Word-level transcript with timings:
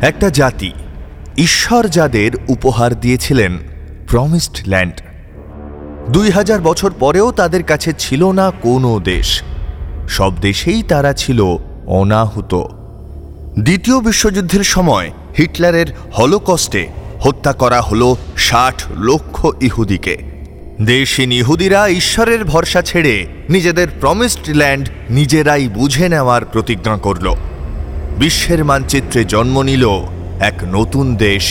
একটা 0.00 0.30
জাতি 0.30 0.72
ঈশ্বর 1.38 1.88
যাদের 1.88 2.30
উপহার 2.48 3.00
দিয়েছিলেন 3.00 3.58
প্রমিসড 4.06 4.68
ল্যান্ড 4.68 4.94
দুই 6.10 6.30
হাজার 6.30 6.60
বছর 6.60 6.90
পরেও 6.90 7.32
তাদের 7.32 7.62
কাছে 7.62 7.92
ছিল 7.98 8.32
না 8.32 8.52
কোনো 8.62 9.00
দেশ। 9.00 9.42
সব 10.08 10.40
দেশেই 10.40 10.82
তারা 10.82 11.12
ছিল 11.12 11.56
অনাহুত। 11.86 12.54
দ্বিতীয় 13.58 14.00
বিশ্বযুদ্ধের 14.00 14.64
সময় 14.64 15.10
হিটলারের 15.38 15.86
হলোকস্টে 16.18 16.88
হত্যা 17.20 17.52
করা 17.52 17.80
হলো 17.80 18.16
ষাট 18.38 18.82
লক্ষ 18.98 19.46
ইহুদিকে। 19.60 20.16
দেশহীন 20.84 21.32
ইহুদিরা 21.32 21.88
ঈশ্বরের 21.88 22.44
ভরসা 22.44 22.82
ছেড়ে 22.82 23.26
নিজেদের 23.48 23.88
প্রমিসড 24.00 24.48
ল্যান্ড 24.48 24.88
নিজেরাই 25.10 25.68
বুঝে 25.68 26.08
নেওয়ার 26.08 26.44
প্রতিজ্ঞা 26.44 26.96
করল। 26.96 27.34
বিশ্বের 28.18 28.64
মানচিত্রে 28.64 29.20
জন্ম 29.24 29.56
নিল 29.62 29.84
এক 30.40 30.56
নতুন 30.76 31.06
দেশ, 31.16 31.44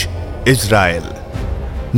ইসরায়েল। 0.46 1.06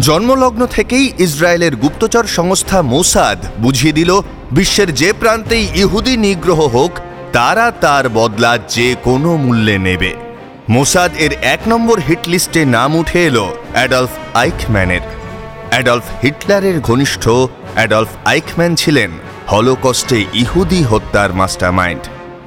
জন্মলগ্ন 0.06 0.62
থেকেই 0.66 1.06
ইসরায়েলের 1.18 1.74
গুপ্তচর 1.76 2.24
সংস্থা 2.38 2.78
মোসাদ 2.82 3.38
বুঝিয়ে 3.58 3.92
দিল, 3.92 4.10
বিশ্বের 4.52 4.94
যে 4.94 5.10
প্রান্তেই 5.12 5.64
ইহুদি 5.74 6.14
নিগ্রহ 6.16 6.60
হোক, 6.76 6.92
তারা 7.32 7.66
তার 7.80 8.04
বদলা 8.08 8.52
যে 8.68 8.88
কোনো 9.04 9.30
মূল্যে 9.36 9.76
নেবে। 9.78 10.12
মোসাদ 10.68 11.10
এর 11.18 11.32
এক 11.54 11.60
নম্বর 11.68 11.96
হিটলিস্টে 12.08 12.62
নাম 12.76 12.90
উঠে 12.96 13.20
এলো 13.26 13.46
অ্যাডলফ 13.72 14.12
আইকম্যানের। 14.34 15.04
অ্যাডলফ 15.70 16.06
হিটলারের 16.22 16.76
ঘনিষ্ঠ 16.80 17.24
অ্যাডলফ 17.74 18.10
আইকম্যান 18.24 18.72
ছিলেন, 18.74 19.10
হলোকস্টে 19.52 20.18
ইহুদি 20.34 20.80
হত্যার 20.82 21.30
মাস্টারমাইন্ড। 21.32 22.04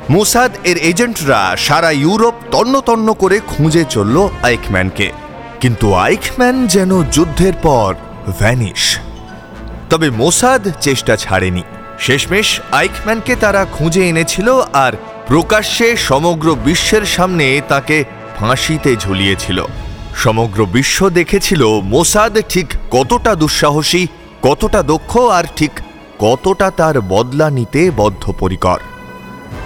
মোসাদ 0.10 0.52
এর 0.64 0.78
এজেন্টরা 0.78 1.56
সারা 1.58 1.92
ইউরোপ 1.92 2.34
তন্ন 2.52 2.82
তন্ন 2.82 3.14
করে 3.14 3.40
খুঁজে 3.48 3.86
চলল 3.90 4.30
আইকম্যানকে। 4.44 5.12
কিন্তু 5.62 5.94
আইকম্যান 5.94 6.68
যেন 6.68 7.04
যুদ্ধের 7.04 7.54
পর 7.54 7.96
ভ্যানিশ। 8.40 8.98
তবে 9.90 10.10
মোসাদ 10.10 10.68
চেষ্টা 10.82 11.16
ছাড়েনি। 11.16 11.64
শেষমেশ 12.00 12.60
আইকম্যানকে 12.72 13.36
তারা 13.36 13.66
খুঁজে 13.72 14.10
এনেছিল 14.10 14.62
আর 14.74 14.94
প্রকাশ্যে 15.28 15.98
সমগ্র 15.98 16.56
বিশ্বের 16.56 17.06
সামনে 17.06 17.62
তাকে 17.68 18.04
ফাঁসিতে 18.40 18.96
ঝুলিয়েছিল। 18.96 19.66
সমগ্র 20.16 20.66
বিশ্ব 20.66 21.10
দেখেছিল 21.10 21.68
মোসাদ 21.68 22.40
ঠিক 22.50 22.74
কতটা 22.92 23.36
দুঃসাহসী, 23.36 24.08
কতটা 24.42 24.84
দক্ষ 24.84 25.18
আর 25.18 25.44
ঠিক 25.56 25.72
কতটা 26.20 26.72
তার 26.72 27.02
বদলা 27.02 27.50
নিতে 27.50 27.92
বদ্ধপরিকর। 27.98 28.80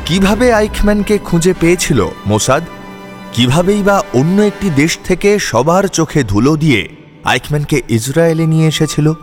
কীভাবে 0.05 0.53
আইকম্যানকে 0.53 1.17
খুঁজে 1.17 1.53
পেয়েছিল 1.59 2.07
মোসাদ? 2.25 2.63
কিভাবেই 3.33 3.83
বা 3.83 4.03
অন্য 4.13 4.41
একটি 4.41 4.69
দেশ 4.69 4.99
থেকে 5.03 5.39
সবার 5.39 5.87
চোখে 5.87 6.23
ধুলো 6.23 6.55
দিয়ে 6.55 6.89
আইকম্যানকে 7.23 7.81
ইসরায়েলে 7.89 8.45
নিয়ে 8.45 8.67
এসেছিল? 8.67 9.13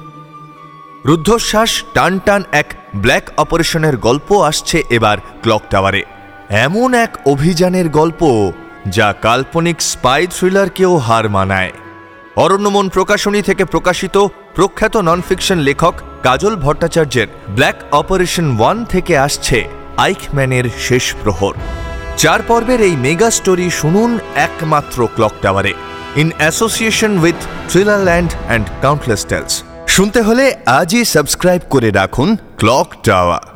রুদ্ধশ্বাস, 1.07 1.83
টান 1.95 2.19
টান 2.19 2.43
এক 2.53 2.75
ব্ল্যাক 2.97 3.31
অপারেশনের 3.37 3.97
গল্প 3.97 4.43
আসছে 4.43 4.83
এবার 4.91 5.19
ক্লক 5.43 5.63
টাওয়ারে। 5.71 6.03
এমন 6.49 6.95
এক 6.95 7.19
অভিযানের 7.27 7.89
গল্প 7.89 8.53
যা 8.89 9.13
কাল্পনিক 9.13 9.83
স্পাই 9.83 10.27
থ্রিলারকেও 10.27 10.97
হার 10.97 11.31
মানায়। 11.31 11.73
অরণ্যমন 12.37 12.89
প্রকাশনী 12.89 13.43
থেকে 13.43 13.65
প্রকাশিত 13.65 14.27
প্রখ্যাত 14.55 14.97
নন 14.97 15.23
ফিকশন 15.29 15.59
লেখক 15.59 15.95
কাজল 16.23 16.57
ভট্টাচার্যের 16.57 17.27
ব্ল্যাক 17.49 17.75
অপারেশন 17.93 18.57
ওয়ান 18.59 18.85
থেকে 18.85 19.19
আসছে 19.19 19.82
আইকম্যানের 19.97 20.65
শেষ 20.79 21.15
প্রহর। 21.23 21.55
চার 22.17 22.43
পর্বের 22.43 22.81
এই 22.81 22.97
মেগা 22.97 23.31
স্টোরি 23.31 23.71
শুনুন 23.71 24.19
একমাত্র 24.35 25.09
ক্লক 25.15 25.33
টাওয়ারে, 25.43 25.73
in 26.17 26.31
association 26.39 27.19
with 27.19 27.35
Thrillerland 27.69 28.31
and 28.47 28.67
countless 28.83 29.27
tales. 29.27 29.63
শুনতে 29.87 30.23
হলে 30.23 30.57
আজই 30.67 31.05
সাবস্ক্রাইব 31.05 31.63
করে 31.71 31.91
রাখুন 31.91 32.37
ক্লক 32.57 32.95
টাওয়ার। 33.05 33.52